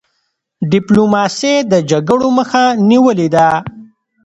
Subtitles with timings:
[0.71, 3.47] ډيپلوماسی د جګړو مخه نیولې ده.